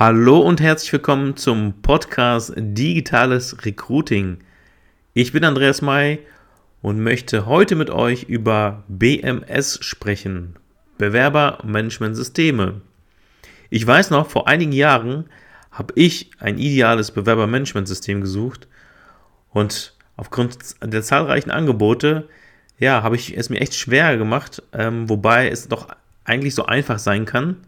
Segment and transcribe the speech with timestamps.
[0.00, 4.38] Hallo und herzlich willkommen zum Podcast Digitales Recruiting.
[5.12, 6.20] Ich bin Andreas May
[6.80, 10.56] und möchte heute mit euch über BMS sprechen,
[10.96, 12.80] Bewerbermanagementsysteme.
[13.68, 15.26] Ich weiß noch, vor einigen Jahren
[15.70, 18.68] habe ich ein ideales Bewerbermanagementsystem gesucht
[19.50, 22.26] und aufgrund der zahlreichen Angebote,
[22.78, 25.88] ja, habe ich es mir echt schwer gemacht, ähm, wobei es doch
[26.24, 27.58] eigentlich so einfach sein kann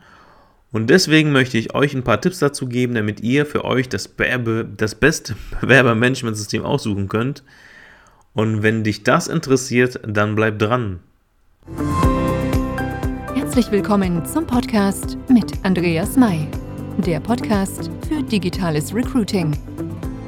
[0.72, 4.08] und deswegen möchte ich euch ein paar Tipps dazu geben, damit ihr für euch das,
[4.08, 7.42] Bewerbe, das beste Bewerbermanagementsystem aussuchen könnt.
[8.32, 11.00] Und wenn dich das interessiert, dann bleib dran.
[13.34, 16.48] Herzlich willkommen zum Podcast mit Andreas May,
[16.96, 19.54] der Podcast für digitales Recruiting.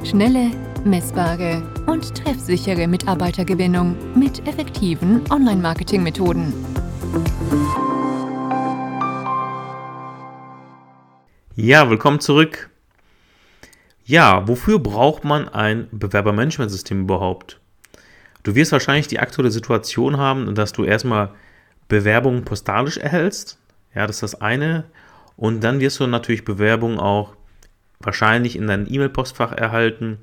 [0.03, 0.51] Schnelle,
[0.83, 6.53] messbare und treffsichere Mitarbeitergewinnung mit effektiven Online-Marketing-Methoden.
[11.57, 12.69] Ja, willkommen zurück.
[14.03, 17.61] Ja, wofür braucht man ein Bewerbermanagementsystem überhaupt?
[18.43, 21.29] Du wirst wahrscheinlich die aktuelle Situation haben, dass du erstmal
[21.87, 23.57] Bewerbungen postalisch erhältst.
[23.93, 24.83] Ja, das ist das eine.
[25.37, 27.37] Und dann wirst du natürlich Bewerbungen auch
[28.01, 30.17] wahrscheinlich in dein E-Mail-Postfach erhalten.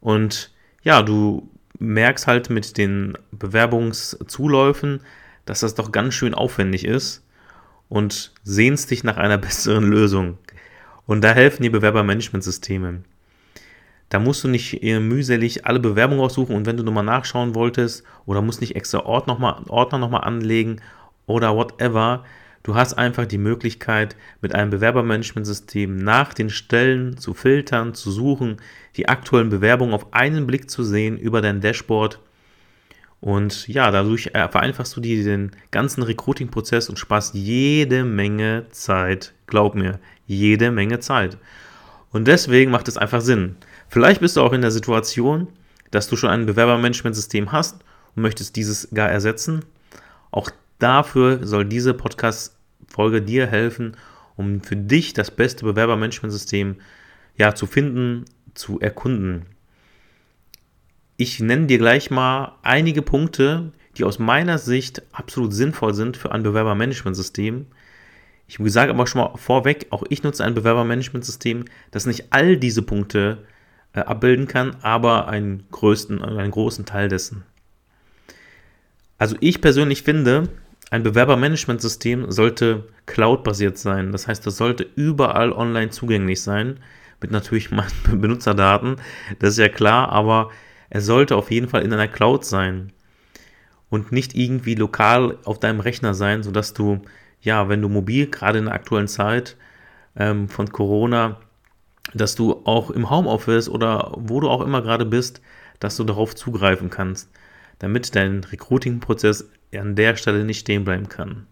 [0.00, 0.50] Und
[0.82, 5.02] ja, du merkst halt mit den Bewerbungszuläufen,
[5.44, 7.22] dass das doch ganz schön aufwendig ist
[7.88, 10.38] und sehnst dich nach einer besseren Lösung.
[11.06, 13.02] Und da helfen die Bewerbermanagementsysteme.
[14.10, 18.40] Da musst du nicht mühselig alle Bewerbungen aussuchen und wenn du nochmal nachschauen wolltest oder
[18.40, 20.80] musst nicht extra Ort noch Ordner nochmal anlegen
[21.26, 22.24] oder whatever,
[22.62, 28.56] du hast einfach die Möglichkeit, mit einem Bewerbermanagementsystem nach den Stellen zu filtern, zu suchen,
[28.96, 32.18] die aktuellen Bewerbungen auf einen Blick zu sehen über dein Dashboard
[33.20, 39.34] und ja, dadurch äh, vereinfachst du dir den ganzen Recruiting-Prozess und sparst jede Menge Zeit.
[39.46, 41.36] Glaub mir, jede Menge Zeit.
[42.10, 43.56] Und deswegen macht es einfach Sinn.
[43.88, 45.48] Vielleicht bist du auch in der Situation,
[45.90, 47.80] dass du schon ein Bewerbermanagementsystem hast
[48.14, 49.64] und möchtest dieses gar ersetzen.
[50.30, 53.96] Auch dafür soll diese Podcast-Folge dir helfen,
[54.36, 56.76] um für dich das beste Bewerbermanagementsystem
[57.36, 59.46] ja, zu finden, zu erkunden.
[61.20, 66.30] Ich nenne dir gleich mal einige Punkte, die aus meiner Sicht absolut sinnvoll sind für
[66.30, 67.66] ein Bewerbermanagementsystem.
[68.46, 72.82] Ich sage aber schon mal vorweg, auch ich nutze ein Bewerbermanagementsystem, das nicht all diese
[72.82, 73.38] Punkte
[73.94, 77.42] äh, abbilden kann, aber einen, größten, einen großen Teil dessen.
[79.18, 80.48] Also ich persönlich finde,
[80.92, 84.12] ein Bewerbermanagementsystem sollte cloud-basiert sein.
[84.12, 86.78] Das heißt, das sollte überall online zugänglich sein,
[87.20, 89.00] mit natürlich meinen Benutzerdaten.
[89.40, 90.52] Das ist ja klar, aber
[90.90, 92.92] er sollte auf jeden Fall in einer Cloud sein
[93.90, 97.00] und nicht irgendwie lokal auf deinem Rechner sein, sodass du,
[97.40, 99.56] ja, wenn du mobil, gerade in der aktuellen Zeit
[100.16, 101.40] ähm, von Corona,
[102.14, 105.40] dass du auch im Homeoffice oder wo du auch immer gerade bist,
[105.78, 107.30] dass du darauf zugreifen kannst,
[107.78, 111.46] damit dein Recruiting-Prozess an der Stelle nicht stehen bleiben kann.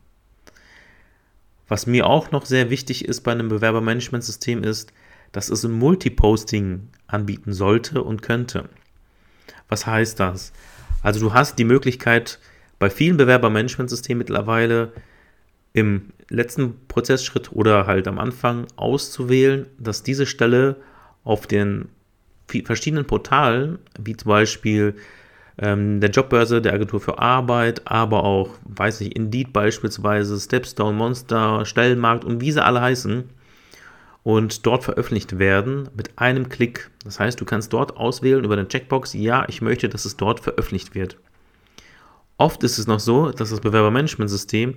[1.68, 4.92] Was mir auch noch sehr wichtig ist bei einem Bewerbermanagementsystem ist,
[5.32, 8.68] dass es ein Multiposting anbieten sollte und könnte.
[9.68, 10.52] Was heißt das?
[11.02, 12.38] Also du hast die Möglichkeit,
[12.78, 14.92] bei vielen Bewerbermanagementsystemen mittlerweile
[15.72, 20.76] im letzten Prozessschritt oder halt am Anfang auszuwählen, dass diese Stelle
[21.24, 21.88] auf den
[22.64, 24.94] verschiedenen Portalen, wie zum Beispiel
[25.58, 31.64] ähm, der Jobbörse, der Agentur für Arbeit, aber auch, weiß nicht, Indeed beispielsweise, Stepstone, Monster,
[31.64, 33.24] Stellenmarkt und wie sie alle heißen,
[34.26, 36.90] und dort veröffentlicht werden mit einem Klick.
[37.04, 40.40] Das heißt, du kannst dort auswählen über den Checkbox, ja, ich möchte, dass es dort
[40.40, 41.16] veröffentlicht wird.
[42.36, 44.74] Oft ist es noch so, dass das Bewerbermanagementsystem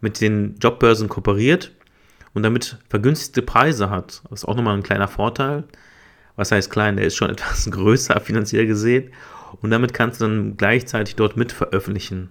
[0.00, 1.72] mit den Jobbörsen kooperiert
[2.34, 4.22] und damit vergünstigte Preise hat.
[4.30, 5.64] Das ist auch nochmal ein kleiner Vorteil.
[6.36, 6.96] Was heißt klein?
[6.96, 9.10] Der ist schon etwas größer finanziell gesehen.
[9.60, 12.30] Und damit kannst du dann gleichzeitig dort mit veröffentlichen.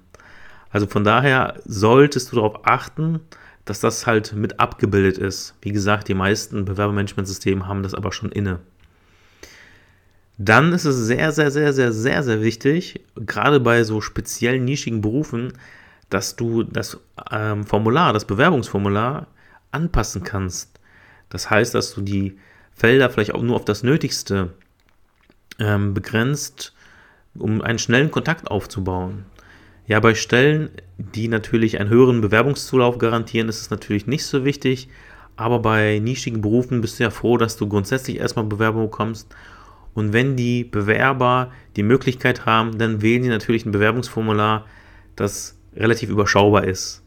[0.69, 3.19] Also von daher solltest du darauf achten,
[3.65, 5.55] dass das halt mit abgebildet ist.
[5.61, 8.59] Wie gesagt, die meisten Bewerbermanagementsysteme haben das aber schon inne.
[10.37, 15.01] Dann ist es sehr, sehr, sehr, sehr, sehr, sehr wichtig, gerade bei so speziellen nischigen
[15.01, 15.53] Berufen,
[16.09, 16.99] dass du das
[17.31, 19.27] ähm, Formular, das Bewerbungsformular
[19.71, 20.79] anpassen kannst.
[21.29, 22.37] Das heißt, dass du die
[22.73, 24.53] Felder vielleicht auch nur auf das Nötigste
[25.59, 26.73] ähm, begrenzt,
[27.35, 29.25] um einen schnellen Kontakt aufzubauen.
[29.85, 34.87] Ja, bei Stellen, die natürlich einen höheren Bewerbungszulauf garantieren, ist es natürlich nicht so wichtig.
[35.35, 39.35] Aber bei nischigen Berufen bist du ja froh, dass du grundsätzlich erstmal Bewerbung bekommst.
[39.93, 44.65] Und wenn die Bewerber die Möglichkeit haben, dann wählen die natürlich ein Bewerbungsformular,
[45.15, 47.03] das relativ überschaubar ist.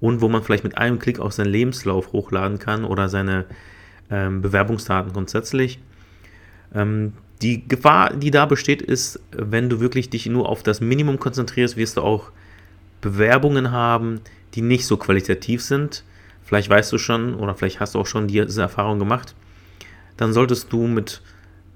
[0.00, 3.46] Und wo man vielleicht mit einem Klick auch seinen Lebenslauf hochladen kann oder seine
[4.10, 5.78] ähm, Bewerbungsdaten grundsätzlich.
[6.74, 11.18] Ähm, die Gefahr, die da besteht, ist, wenn du wirklich dich nur auf das Minimum
[11.18, 12.30] konzentrierst, wirst du auch
[13.00, 14.20] Bewerbungen haben,
[14.54, 16.04] die nicht so qualitativ sind.
[16.44, 19.34] Vielleicht weißt du schon oder vielleicht hast du auch schon diese Erfahrung gemacht.
[20.16, 21.22] Dann solltest du mit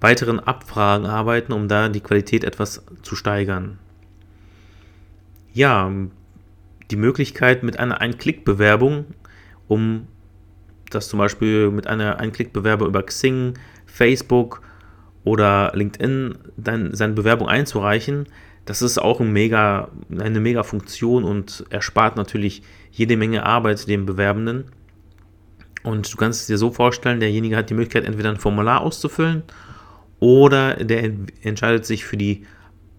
[0.01, 3.79] weiteren Abfragen arbeiten, um da die Qualität etwas zu steigern.
[5.53, 5.91] Ja,
[6.91, 9.07] die Möglichkeit mit einer Ein-Klick-Bewerbung,
[9.69, 10.07] um
[10.91, 13.55] das zum Beispiel mit einer Ein-Klick-Bewerbung über Xing,
[13.87, 14.61] Facebook
[15.27, 18.27] oder LinkedIn dann seine Bewerbung einzureichen,
[18.65, 22.63] das ist auch ein mega, eine mega Funktion und erspart natürlich
[22.93, 24.67] jede Menge Arbeit dem Bewerbenden.
[25.83, 29.43] Und du kannst es dir so vorstellen, derjenige hat die Möglichkeit, entweder ein Formular auszufüllen
[30.21, 31.11] oder der
[31.43, 32.47] entscheidet sich für die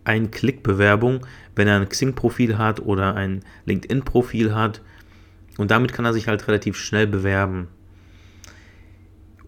[0.03, 1.25] Ein-Klick-Bewerbung,
[1.55, 4.81] wenn er ein Xing-Profil hat oder ein LinkedIn-Profil hat.
[5.57, 7.69] Und damit kann er sich halt relativ schnell bewerben.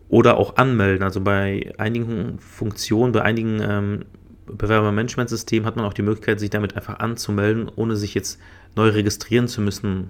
[0.09, 1.03] Oder auch anmelden.
[1.03, 4.05] Also bei einigen Funktionen, bei einigen ähm,
[4.47, 8.39] Bewerbermanagementsystemen hat man auch die Möglichkeit, sich damit einfach anzumelden, ohne sich jetzt
[8.75, 10.09] neu registrieren zu müssen.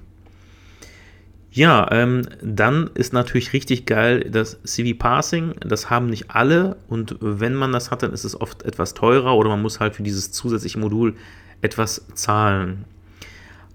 [1.51, 5.56] Ja, ähm, dann ist natürlich richtig geil das CV Passing.
[5.62, 9.36] Das haben nicht alle und wenn man das hat, dann ist es oft etwas teurer
[9.36, 11.16] oder man muss halt für dieses zusätzliche Modul
[11.62, 12.86] etwas zahlen.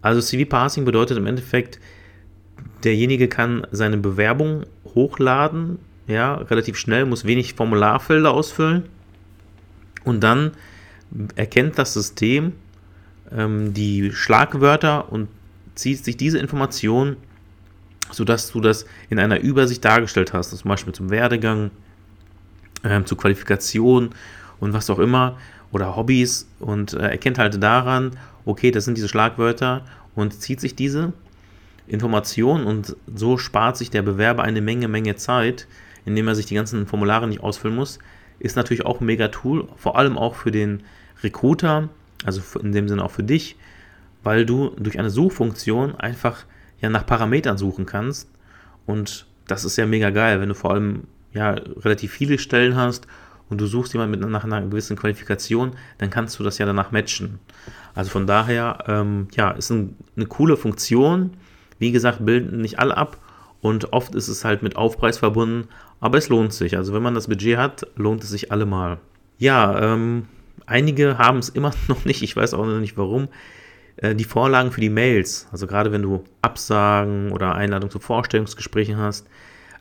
[0.02, 1.80] Also CV Passing bedeutet im Endeffekt,
[2.84, 8.84] derjenige kann seine Bewerbung hochladen, ja, relativ schnell, muss wenig Formularfelder ausfüllen.
[10.04, 10.52] Und dann
[11.36, 12.52] erkennt das System
[13.32, 15.28] ähm, die Schlagwörter und
[15.74, 17.16] zieht sich diese Informationen
[18.14, 21.70] sodass du das in einer Übersicht dargestellt hast, zum Beispiel zum Werdegang,
[22.84, 24.10] ähm, zur Qualifikation
[24.60, 25.36] und was auch immer.
[25.72, 26.48] Oder Hobbys.
[26.60, 28.12] Und äh, erkennt halt daran,
[28.44, 29.84] okay, das sind diese Schlagwörter.
[30.14, 31.12] Und zieht sich diese
[31.88, 35.66] Information und so spart sich der Bewerber eine Menge, Menge Zeit,
[36.04, 37.98] indem er sich die ganzen Formulare nicht ausfüllen muss.
[38.38, 40.82] Ist natürlich auch ein mega Tool, vor allem auch für den
[41.22, 41.88] Recruiter,
[42.24, 43.56] also in dem Sinne auch für dich,
[44.22, 46.44] weil du durch eine Suchfunktion einfach
[46.80, 48.30] ja nach Parametern suchen kannst.
[48.86, 53.06] Und das ist ja mega geil, wenn du vor allem ja relativ viele Stellen hast
[53.48, 56.92] und du suchst jemanden mit nach einer gewissen Qualifikation, dann kannst du das ja danach
[56.92, 57.38] matchen.
[57.94, 61.30] Also von daher, ähm, ja, ist ein, eine coole Funktion.
[61.78, 63.18] Wie gesagt, bilden nicht alle ab
[63.60, 65.68] und oft ist es halt mit Aufpreis verbunden,
[66.04, 66.76] aber es lohnt sich.
[66.76, 68.98] Also wenn man das Budget hat, lohnt es sich allemal.
[69.38, 70.26] Ja, ähm,
[70.66, 73.28] einige haben es immer noch nicht, ich weiß auch noch nicht warum.
[73.96, 78.98] Äh, die Vorlagen für die Mails, also gerade wenn du Absagen oder Einladungen zu Vorstellungsgesprächen
[78.98, 79.26] hast,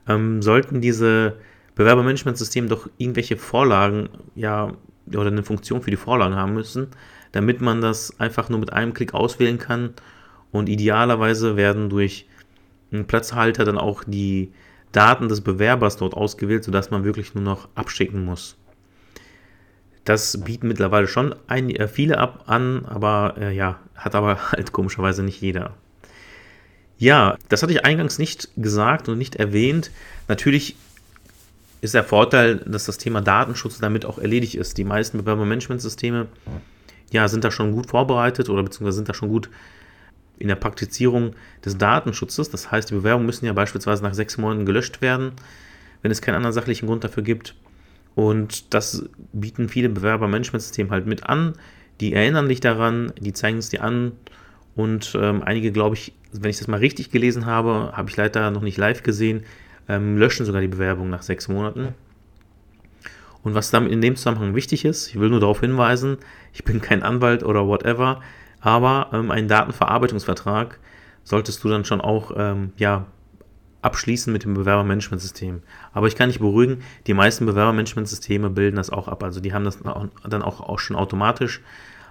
[0.08, 1.36] ähm, sollten diese
[1.76, 4.72] Bewerbermanagementsysteme doch irgendwelche Vorlagen, ja,
[5.14, 6.88] oder eine Funktion für die Vorlagen haben müssen,
[7.34, 9.94] damit man das einfach nur mit einem Klick auswählen kann
[10.54, 12.28] und idealerweise werden durch
[12.94, 14.54] einen Platzhalter dann auch die
[14.94, 18.56] Daten des Bewerbers dort ausgewählt, sodass man wirklich nur noch abschicken muss.
[20.06, 24.72] Das bieten mittlerweile schon ein, äh, viele ab an, aber äh, ja, hat aber halt
[24.72, 25.74] komischerweise nicht jeder.
[26.98, 29.92] Ja, das hatte ich eingangs nicht gesagt und nicht erwähnt.
[30.28, 30.76] Natürlich
[31.82, 34.78] ist der Vorteil, dass das Thema Datenschutz damit auch erledigt ist.
[34.78, 36.28] Die meisten Bewerbermanagementsysteme
[37.12, 39.50] ja, sind da schon gut vorbereitet oder beziehungsweise sind da schon gut
[40.40, 42.50] in der Praktizierung des Datenschutzes.
[42.50, 45.32] Das heißt, die Bewerbungen müssen ja beispielsweise nach sechs Monaten gelöscht werden,
[46.02, 47.56] wenn es keinen anderen sachlichen Grund dafür gibt.
[48.16, 51.54] Und das bieten viele Bewerbermanagementsysteme halt mit an.
[52.00, 54.14] Die erinnern dich daran, die zeigen es dir an.
[54.76, 58.52] Und ähm, einige, glaube ich, wenn ich das mal richtig gelesen habe, habe ich leider
[58.52, 59.44] noch nicht live gesehen,
[59.88, 61.90] ähm, löschen sogar die Bewerbung nach sechs Monaten.
[63.44, 66.18] Und was damit in dem Zusammenhang wichtig ist, ich will nur darauf hinweisen,
[66.54, 68.22] ich bin kein Anwalt oder whatever,
[68.64, 70.80] aber ähm, einen Datenverarbeitungsvertrag
[71.24, 73.06] solltest du dann schon auch ähm, ja,
[73.82, 75.62] abschließen mit dem Bewerbermanagementsystem.
[75.92, 79.22] Aber ich kann dich beruhigen, die meisten Bewerbermanagementsysteme bilden das auch ab.
[79.24, 81.62] Also die haben das dann auch, auch schon automatisch.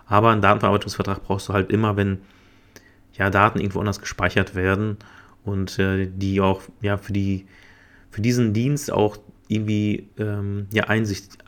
[0.06, 2.18] Aber einen Datenverarbeitungsvertrag brauchst du halt immer, wenn
[3.14, 4.98] ja, Daten irgendwo anders gespeichert werden
[5.44, 7.46] und äh, die auch ja, für, die,
[8.10, 9.16] für diesen Dienst auch
[9.48, 11.38] irgendwie ähm, ja, Einsicht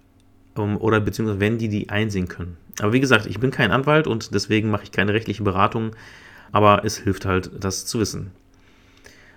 [0.57, 2.57] um, oder beziehungsweise wenn die die einsehen können.
[2.81, 5.95] Aber wie gesagt, ich bin kein Anwalt und deswegen mache ich keine rechtliche Beratung,
[6.53, 8.33] aber es hilft halt, das zu wissen.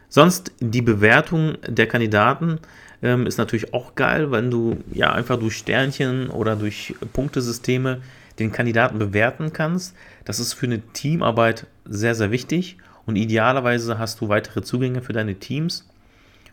[0.10, 2.60] Sonst die Bewertung der Kandidaten
[3.02, 8.02] ähm, ist natürlich auch geil, wenn du ja einfach durch Sternchen oder durch Punktesysteme
[8.40, 9.96] den Kandidaten bewerten kannst.
[10.26, 15.14] Das ist für eine Teamarbeit sehr, sehr wichtig und idealerweise hast du weitere Zugänge für
[15.14, 15.88] deine Teams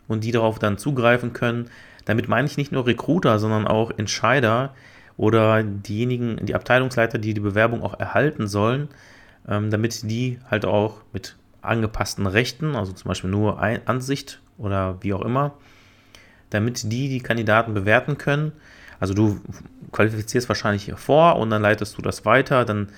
[0.08, 1.70] und die darauf dann zugreifen können.
[2.04, 4.74] Damit meine ich nicht nur Recruiter, sondern auch Entscheider
[5.16, 8.88] oder diejenigen, die Abteilungsleiter, die die Bewerbung auch erhalten sollen,
[9.48, 15.14] ähm, damit die halt auch mit angepassten Rechten, also zum Beispiel nur Ansicht oder wie
[15.14, 15.54] auch immer,
[16.50, 18.52] damit die die Kandidaten bewerten können.
[19.00, 19.40] Also du
[19.92, 22.88] qualifizierst wahrscheinlich vor und dann leitest du das weiter, dann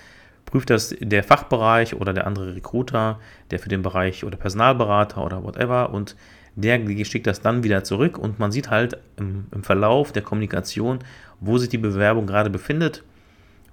[0.44, 3.18] prüft das der Fachbereich oder der andere Recruiter,
[3.50, 6.16] der für den Bereich oder Personalberater oder whatever und
[6.56, 11.00] der schickt das dann wieder zurück und man sieht halt im, im Verlauf der Kommunikation,
[11.38, 13.04] wo sich die Bewerbung gerade befindet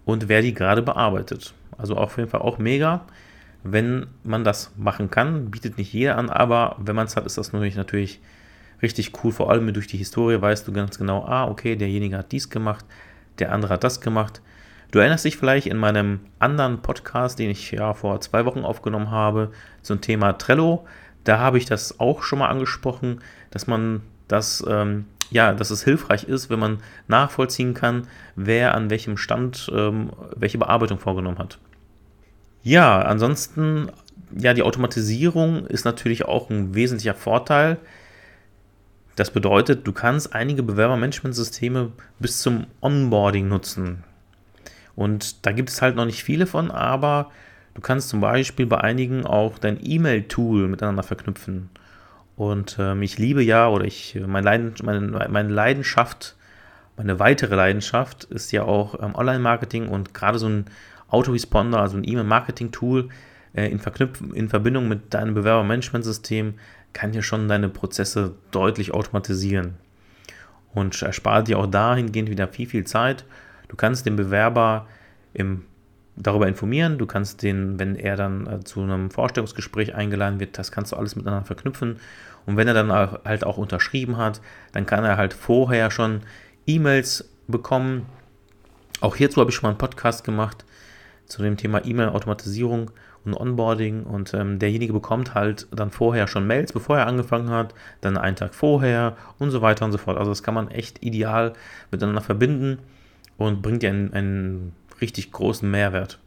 [0.06, 1.54] und wer die gerade bearbeitet.
[1.78, 3.06] Also auf jeden Fall auch mega,
[3.64, 5.50] wenn man das machen kann.
[5.50, 8.22] Bietet nicht jeder an, aber wenn man es hat, ist das natürlich, natürlich
[8.82, 9.32] richtig cool.
[9.32, 12.86] Vor allem durch die Historie weißt du ganz genau, ah, okay, derjenige hat dies gemacht,
[13.40, 14.42] der andere hat das gemacht.
[14.92, 19.10] Du erinnerst dich vielleicht in meinem anderen Podcast, den ich ja vor zwei Wochen aufgenommen
[19.10, 20.86] habe, zum Thema Trello.
[21.24, 25.84] Da habe ich das auch schon mal angesprochen, dass man das, ähm, ja, dass es
[25.84, 31.60] hilfreich ist, wenn man nachvollziehen kann, wer an welchem Stand ähm, welche Bearbeitung vorgenommen hat.
[32.64, 33.92] Ja, ansonsten,
[34.38, 37.78] ja, die Automatisierung ist natürlich auch ein wesentlicher Vorteil.
[39.16, 44.04] Das bedeutet, du kannst einige Bewerbermanagementsysteme bis zum Onboarding nutzen.
[44.96, 47.32] Und da gibt es halt noch nicht viele von, aber
[47.74, 51.70] du kannst zum Beispiel bei einigen auch dein E-Mail-Tool miteinander verknüpfen.
[52.36, 56.36] Und ähm, ich liebe ja, oder ich, meine, Leiden, meine, meine, Leidenschaft,
[56.98, 60.66] meine weitere Leidenschaft ist ja auch ähm, Online-Marketing und gerade so ein
[61.10, 63.10] Autoresponder, also ein E-Mail-Marketing-Tool
[63.54, 63.80] äh, in,
[64.34, 66.56] in Verbindung mit deinem Bewerbermanagementsystem
[66.94, 69.76] kann dir schon deine Prozesse deutlich automatisieren
[70.74, 73.26] und erspart dir auch dahingehend wieder viel, viel Zeit.
[73.68, 74.88] Du kannst den Bewerber
[75.34, 75.64] im,
[76.16, 80.72] darüber informieren, du kannst den, wenn er dann äh, zu einem Vorstellungsgespräch eingeladen wird, das
[80.72, 81.98] kannst du alles miteinander verknüpfen.
[82.46, 84.42] Und wenn er dann halt auch unterschrieben hat,
[84.74, 86.22] dann kann er halt vorher schon
[86.68, 88.06] E-Mails bekommen.
[89.00, 90.66] Auch hierzu habe ich schon mal einen Podcast gemacht
[91.26, 92.92] zu dem Thema E-Mail-Automatisierung
[93.26, 97.74] und Onboarding und ähm, derjenige bekommt halt dann vorher schon Mails, bevor er angefangen hat,
[98.02, 100.18] dann einen Tag vorher und so weiter und so fort.
[100.18, 101.54] Also das kann man echt ideal
[101.92, 102.80] miteinander verbinden
[103.38, 106.20] und bringt dir einen, einen richtig großen Mehrwert.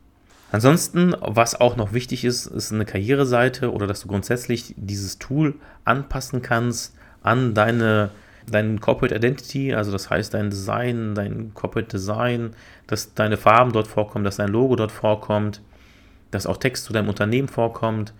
[0.52, 5.54] Ansonsten, was auch noch wichtig ist, ist eine Karriereseite oder dass du grundsätzlich dieses Tool
[5.84, 8.10] anpassen kannst an deine
[8.48, 12.54] dein Corporate Identity, also das heißt dein Design, dein Corporate Design,
[12.86, 15.60] dass deine Farben dort vorkommen, dass dein Logo dort vorkommt,
[16.30, 18.12] dass auch Text zu deinem Unternehmen vorkommt.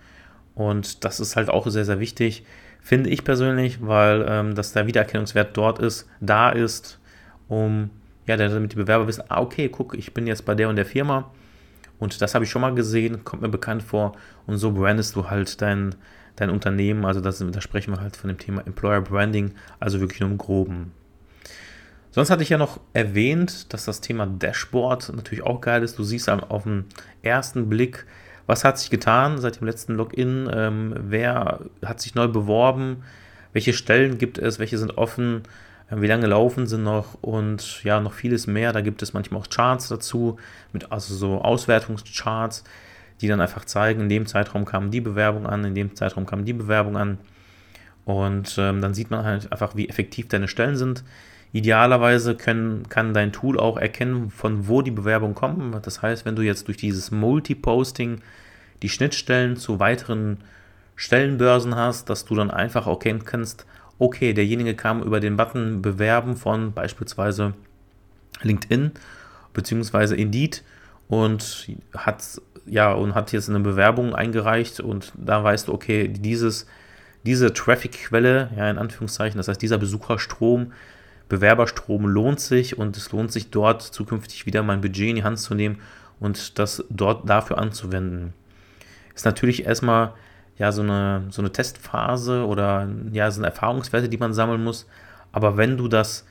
[0.55, 2.43] Und das ist halt auch sehr, sehr wichtig,
[2.81, 6.99] finde ich persönlich, weil ähm, dass der Wiedererkennungswert dort ist, da ist,
[7.47, 7.89] um,
[8.27, 10.85] ja, damit die Bewerber wissen, ah, okay, guck, ich bin jetzt bei der und der
[10.85, 11.31] Firma.
[11.97, 14.15] Und das habe ich schon mal gesehen, kommt mir bekannt vor.
[14.45, 15.95] Und so brandest du halt dein,
[16.35, 17.05] dein Unternehmen.
[17.05, 20.37] Also das, da sprechen wir halt von dem Thema Employer Branding, also wirklich nur im
[20.37, 20.91] Groben.
[22.11, 25.97] Sonst hatte ich ja noch erwähnt, dass das Thema Dashboard natürlich auch geil ist.
[25.97, 26.85] Du siehst auf den
[27.21, 28.05] ersten Blick,
[28.45, 33.03] was hat sich getan seit dem letzten Login, ähm, wer hat sich neu beworben,
[33.53, 35.43] welche Stellen gibt es, welche sind offen,
[35.89, 38.73] wie lange laufen sie noch und ja, noch vieles mehr.
[38.73, 40.37] Da gibt es manchmal auch Charts dazu,
[40.73, 42.63] mit also so Auswertungscharts,
[43.21, 46.45] die dann einfach zeigen, in dem Zeitraum kam die Bewerbung an, in dem Zeitraum kam
[46.45, 47.17] die Bewerbung an.
[48.03, 51.03] Und ähm, dann sieht man halt einfach, wie effektiv deine Stellen sind.
[51.53, 55.75] Idealerweise können, kann dein Tool auch erkennen, von wo die Bewerbungen kommen.
[55.81, 58.21] Das heißt, wenn du jetzt durch dieses Multiposting
[58.81, 60.37] die Schnittstellen zu weiteren
[60.95, 63.65] Stellenbörsen hast, dass du dann einfach erkennen kannst,
[63.99, 67.53] okay, derjenige kam über den Button Bewerben von beispielsweise
[68.41, 68.91] LinkedIn
[69.53, 70.15] bzw.
[70.15, 70.63] Indeed
[71.07, 76.67] und hat ja und hat jetzt eine Bewerbung eingereicht und da weißt du, okay, dieses
[77.25, 80.71] diese Traffic-Quelle, ja in Anführungszeichen, das heißt dieser Besucherstrom
[81.29, 85.39] Bewerberstrom lohnt sich und es lohnt sich dort zukünftig wieder mein Budget in die Hand
[85.39, 85.79] zu nehmen
[86.19, 88.33] und das dort dafür anzuwenden.
[89.13, 90.13] Ist natürlich erstmal
[90.57, 94.87] ja so eine, so eine Testphase oder ja so eine Erfahrungswerte, die man sammeln muss.
[95.31, 96.25] Aber wenn du das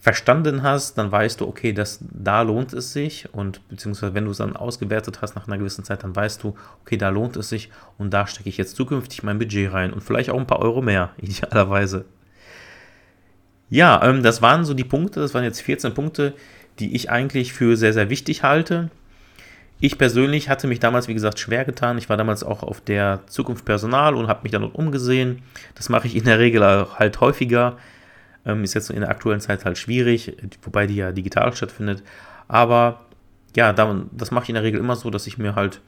[0.00, 4.30] verstanden hast, dann weißt du, okay, das, da lohnt es sich und beziehungsweise wenn du
[4.30, 7.50] es dann ausgewertet hast nach einer gewissen Zeit, dann weißt du, okay, da lohnt es
[7.50, 10.60] sich und da stecke ich jetzt zukünftig mein Budget rein und vielleicht auch ein paar
[10.60, 12.06] Euro mehr, idealerweise.
[13.68, 16.34] Ja, ähm, das waren so die Punkte, das waren jetzt 14 Punkte,
[16.78, 18.90] die ich eigentlich für sehr, sehr wichtig halte.
[19.80, 21.98] Ich persönlich hatte mich damals, wie gesagt, schwer getan.
[21.98, 25.42] Ich war damals auch auf der Zukunft Personal und habe mich dann umgesehen.
[25.74, 27.78] Das mache ich in der Regel halt häufiger.
[28.44, 32.02] Ähm, ist jetzt in der aktuellen Zeit halt schwierig, wobei die ja digital stattfindet.
[32.46, 33.00] Aber
[33.56, 35.80] ja, das mache ich in der Regel immer so, dass ich mir halt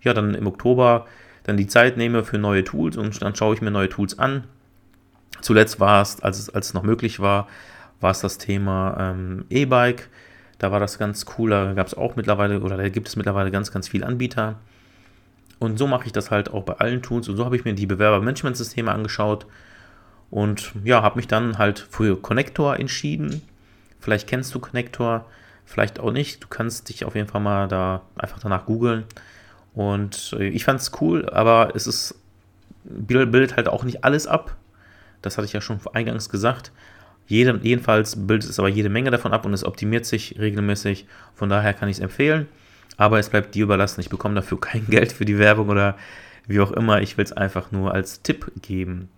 [0.00, 1.06] ja dann im Oktober
[1.42, 4.44] dann die Zeit nehme für neue Tools und dann schaue ich mir neue Tools an,
[5.40, 7.48] Zuletzt war es, als es, als es noch möglich war,
[8.00, 10.08] war es das Thema ähm, E-Bike.
[10.60, 11.50] Da war das ganz cool.
[11.50, 14.56] Da gab es auch mittlerweile, oder da gibt es mittlerweile ganz, ganz viele Anbieter.
[15.58, 17.30] Und so mache ich das halt auch bei allen Tools.
[17.30, 19.46] Und so habe ich mir die Bewerbermanagementsysteme angeschaut.
[20.30, 23.40] Und ja, habe mich dann halt für Connector entschieden.
[24.00, 25.24] Vielleicht kennst du Connector,
[25.64, 26.44] vielleicht auch nicht.
[26.44, 29.04] Du kannst dich auf jeden Fall mal da einfach danach googeln.
[29.74, 32.16] Und äh, ich fand es cool, aber es ist,
[32.84, 34.56] bildet halt auch nicht alles ab.
[35.22, 36.70] Das hatte ich ja schon eingangs gesagt.
[37.26, 41.06] Jede, jedenfalls bildet es aber jede Menge davon ab und es optimiert sich regelmäßig.
[41.34, 42.48] Von daher kann ich es empfehlen.
[42.96, 44.00] Aber es bleibt dir überlassen.
[44.00, 45.96] Ich bekomme dafür kein Geld für die Werbung oder
[46.46, 47.00] wie auch immer.
[47.00, 49.08] Ich will es einfach nur als Tipp geben.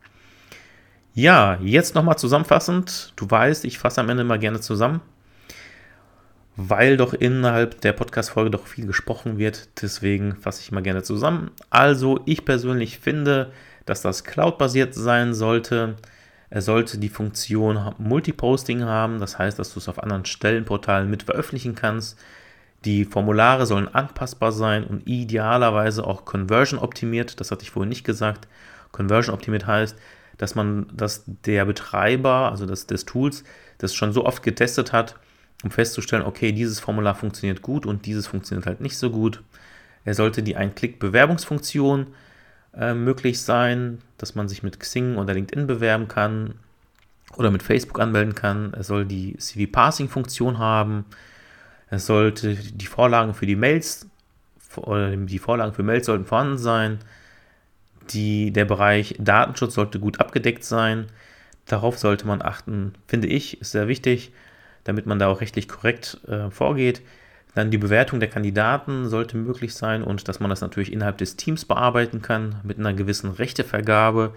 [1.15, 3.13] Ja, jetzt nochmal zusammenfassend.
[3.17, 5.03] Du weißt, ich fasse am Ende mal gerne zusammen,
[6.57, 9.69] weil doch innerhalb der Podcast-Folge doch viel gesprochen wird.
[9.83, 11.51] Deswegen fasse ich mal gerne zusammen.
[11.69, 13.53] Also, ich persönlich finde,
[13.85, 15.97] dass das Cloud-basiert sein sollte.
[16.53, 21.23] Er sollte die Funktion Multiposting haben, das heißt, dass du es auf anderen Stellenportalen mit
[21.23, 22.19] veröffentlichen kannst.
[22.85, 27.41] Die Formulare sollen anpassbar sein und idealerweise auch conversion optimiert.
[27.41, 28.49] Das hatte ich vorhin nicht gesagt.
[28.91, 29.97] Conversion optimiert heißt,
[30.37, 33.45] dass man, dass der Betreiber, also das, des Tools,
[33.79, 35.17] das schon so oft getestet hat,
[35.65, 39.43] um festzustellen, okay, dieses Formular funktioniert gut und dieses funktioniert halt nicht so gut.
[40.05, 42.32] Er sollte die Ein-Klick-Bewerbungsfunktion äh,
[42.95, 46.55] möglich sein, dass man sich mit Xing oder LinkedIn bewerben kann
[47.37, 48.73] oder mit Facebook anmelden kann.
[48.75, 51.05] Er soll die CV-Passing-Funktion haben.
[51.91, 54.07] Er sollte die Vorlagen für die Mails
[54.77, 56.99] die Vorlagen für Mails sollten vorhanden sein.
[58.11, 61.07] Die, der Bereich Datenschutz sollte gut abgedeckt sein.
[61.67, 64.33] Darauf sollte man achten, finde ich, ist sehr wichtig,
[64.85, 67.03] damit man da auch rechtlich korrekt äh, vorgeht.
[67.55, 71.37] Dann die Bewertung der Kandidaten sollte möglich sein und dass man das natürlich innerhalb des
[71.37, 74.33] Teams bearbeiten kann, mit einer gewissen Rechtevergabe,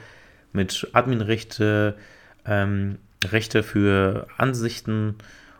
[0.52, 1.96] mit Adminrechte,
[2.46, 5.16] ähm, Rechte für Ansichten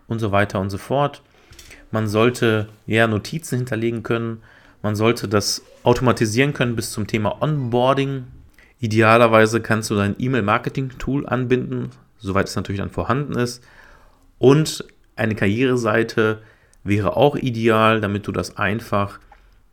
[0.08, 1.22] und so weiter und so fort.
[1.92, 4.42] Man sollte ja Notizen hinterlegen können.
[4.82, 8.26] Man sollte das automatisieren können bis zum Thema Onboarding.
[8.80, 13.64] Idealerweise kannst du dein E-Mail-Marketing-Tool anbinden, soweit es natürlich dann vorhanden ist.
[14.38, 14.84] Und
[15.16, 16.42] eine Karriereseite
[16.86, 19.20] wäre auch ideal, damit du das einfach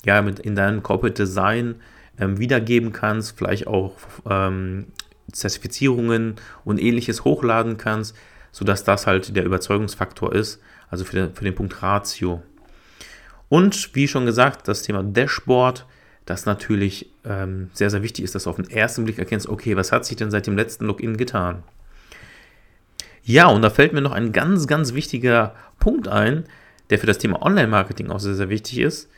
[0.05, 1.77] ja, mit in deinem Corporate Design
[2.19, 3.93] ähm, wiedergeben kannst, vielleicht auch
[4.29, 4.87] ähm,
[5.31, 8.17] Zertifizierungen und ähnliches hochladen kannst,
[8.51, 12.43] sodass das halt der Überzeugungsfaktor ist, also für den, für den Punkt Ratio.
[13.49, 15.87] Und wie schon gesagt, das Thema Dashboard,
[16.25, 19.77] das natürlich ähm, sehr, sehr wichtig ist, dass du auf den ersten Blick erkennst, okay,
[19.77, 21.63] was hat sich denn seit dem letzten Login getan?
[23.25, 26.45] Ja, und da fällt mir noch ein ganz, ganz wichtiger Punkt ein,
[26.91, 29.09] der für das Thema Online-Marketing auch sehr, sehr wichtig ist.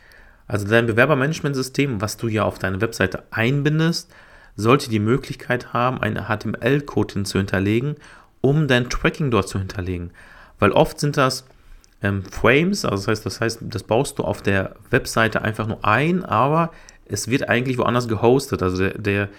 [0.47, 4.13] Also dein Bewerbermanagementsystem, was du ja auf deine Webseite einbindest,
[4.55, 7.95] sollte die Möglichkeit haben, einen HTML-Code zu hinterlegen,
[8.41, 10.11] um dein Tracking dort zu hinterlegen.
[10.59, 11.45] Weil oft sind das
[12.01, 15.83] ähm, Frames, also das heißt, das heißt, das baust du auf der Webseite einfach nur
[15.83, 16.71] ein, aber
[17.05, 18.61] es wird eigentlich woanders gehostet.
[18.61, 19.29] Also der, der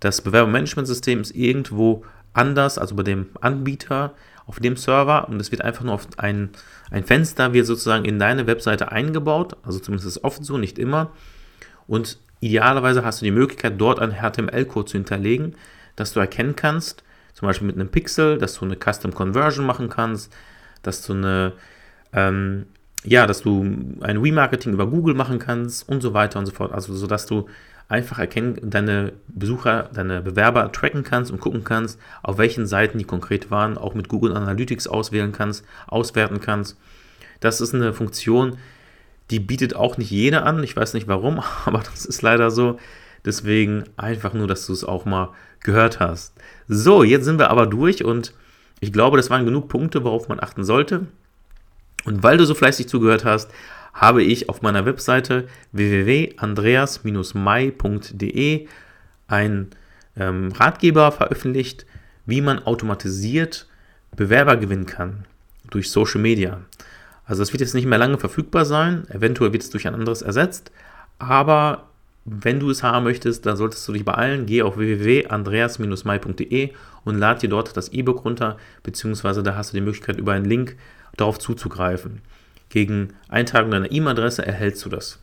[0.00, 4.12] das Bewerbermanagementsystem ist irgendwo anders, also bei dem Anbieter
[4.46, 6.50] auf dem Server und es wird einfach nur auf ein,
[6.90, 10.78] ein Fenster wird sozusagen in deine Webseite eingebaut, also zumindest ist es oft so, nicht
[10.78, 11.10] immer.
[11.86, 15.54] Und idealerweise hast du die Möglichkeit, dort einen HTML-Code zu hinterlegen,
[15.96, 17.02] dass du erkennen kannst,
[17.32, 20.32] zum Beispiel mit einem Pixel, dass du eine Custom Conversion machen kannst,
[20.82, 21.52] dass du eine,
[22.12, 22.66] ähm,
[23.02, 26.72] ja, dass du ein Remarketing über Google machen kannst und so weiter und so fort.
[26.72, 27.48] Also, so dass du
[27.88, 33.04] einfach erkennen, deine Besucher, deine Bewerber tracken kannst und gucken kannst, auf welchen Seiten die
[33.04, 36.78] konkret waren, auch mit Google Analytics auswählen kannst, auswerten kannst.
[37.40, 38.56] Das ist eine Funktion,
[39.30, 40.62] die bietet auch nicht jeder an.
[40.62, 42.78] Ich weiß nicht warum, aber das ist leider so.
[43.24, 46.34] Deswegen einfach nur, dass du es auch mal gehört hast.
[46.68, 48.34] So, jetzt sind wir aber durch und
[48.80, 51.06] ich glaube, das waren genug Punkte, worauf man achten sollte.
[52.04, 53.50] Und weil du so fleißig zugehört hast,
[53.94, 58.68] habe ich auf meiner Webseite www.andreas-mai.de
[59.26, 59.70] einen
[60.16, 61.86] ähm, Ratgeber veröffentlicht,
[62.26, 63.68] wie man automatisiert
[64.16, 65.26] Bewerber gewinnen kann
[65.70, 66.60] durch Social Media.
[67.24, 70.22] Also das wird jetzt nicht mehr lange verfügbar sein, eventuell wird es durch ein anderes
[70.22, 70.72] ersetzt,
[71.18, 71.88] aber
[72.24, 74.46] wenn du es haben möchtest, dann solltest du dich beeilen.
[74.46, 76.70] Geh auf www.andreas-mai.de
[77.04, 80.46] und lad dir dort das E-Book runter, beziehungsweise da hast du die Möglichkeit, über einen
[80.46, 80.76] Link
[81.16, 82.22] darauf zuzugreifen.
[82.74, 85.20] Gegen Eintragung deiner E-Mail-Adresse erhältst du das.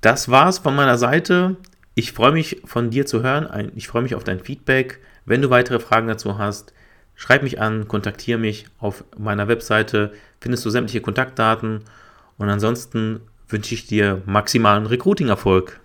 [0.00, 1.56] Das war's von meiner Seite.
[1.96, 3.72] Ich freue mich von dir zu hören.
[3.74, 5.00] Ich freue mich auf dein Feedback.
[5.24, 6.72] Wenn du weitere Fragen dazu hast,
[7.16, 11.80] schreib mich an, kontaktiere mich auf meiner Webseite, findest du sämtliche Kontaktdaten
[12.38, 15.80] und ansonsten wünsche ich dir maximalen Recruiting-Erfolg.